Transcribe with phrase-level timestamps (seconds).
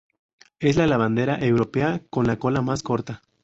[0.59, 3.21] Es la lavandera europea con la cola más corta.